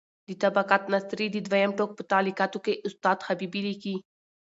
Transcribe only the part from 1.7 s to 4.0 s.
ټوک په تعلیقاتو کې استاد حبیبي لیکي: